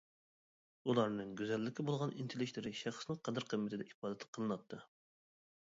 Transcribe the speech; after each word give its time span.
ئۇلارنىڭ 0.91 1.35
گۈزەللىككە 1.41 1.85
بولغان 1.91 2.15
ئىنتىلىشلىرى 2.23 2.73
شەخسنىڭ 2.81 3.21
قەدىر-قىممىتىدە 3.29 3.89
ئىپادە 3.93 4.33
قىلىناتتى. 4.33 4.83